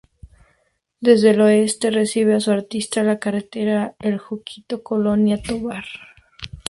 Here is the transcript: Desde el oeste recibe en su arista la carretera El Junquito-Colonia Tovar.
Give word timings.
Desde 0.99 1.29
el 1.29 1.41
oeste 1.41 1.91
recibe 1.91 2.33
en 2.33 2.41
su 2.41 2.49
arista 2.49 3.03
la 3.03 3.19
carretera 3.19 3.93
El 3.99 4.17
Junquito-Colonia 4.17 5.39
Tovar. 5.43 5.85